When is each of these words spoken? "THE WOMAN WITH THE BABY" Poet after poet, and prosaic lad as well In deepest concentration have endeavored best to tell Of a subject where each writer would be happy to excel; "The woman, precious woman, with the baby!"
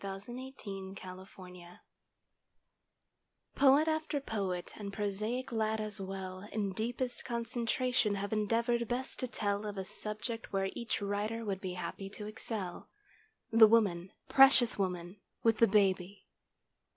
"THE 0.01 0.07
WOMAN 0.07 0.45
WITH 0.95 0.97
THE 0.97 1.43
BABY" 1.43 1.79
Poet 3.53 3.87
after 3.87 4.19
poet, 4.19 4.73
and 4.77 4.91
prosaic 4.91 5.51
lad 5.51 5.79
as 5.79 6.01
well 6.01 6.49
In 6.51 6.73
deepest 6.73 7.23
concentration 7.23 8.15
have 8.15 8.33
endeavored 8.33 8.87
best 8.87 9.19
to 9.19 9.27
tell 9.27 9.63
Of 9.67 9.77
a 9.77 9.85
subject 9.85 10.51
where 10.51 10.69
each 10.73 11.03
writer 11.03 11.45
would 11.45 11.61
be 11.61 11.73
happy 11.73 12.09
to 12.17 12.25
excel; 12.25 12.89
"The 13.51 13.67
woman, 13.67 14.11
precious 14.27 14.75
woman, 14.75 15.17
with 15.43 15.59
the 15.59 15.67
baby!" 15.67 16.25